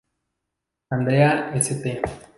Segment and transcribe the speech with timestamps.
[0.89, 2.01] Andrea St.